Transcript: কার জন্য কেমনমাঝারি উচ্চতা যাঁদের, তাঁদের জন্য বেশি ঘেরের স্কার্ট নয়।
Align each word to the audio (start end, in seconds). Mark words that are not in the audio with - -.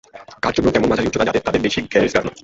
কার 0.43 0.53
জন্য 0.57 0.67
কেমনমাঝারি 0.73 1.07
উচ্চতা 1.09 1.27
যাঁদের, 1.27 1.45
তাঁদের 1.45 1.59
জন্য 1.61 1.65
বেশি 1.67 1.79
ঘেরের 1.91 2.09
স্কার্ট 2.11 2.25
নয়। 2.27 2.37